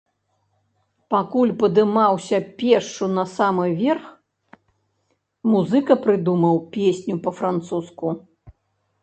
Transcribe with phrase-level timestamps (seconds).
[1.13, 4.09] Пакуль падымаўся пешшу на самы верх,
[5.53, 8.07] музыка прыдумаў песню па-французску.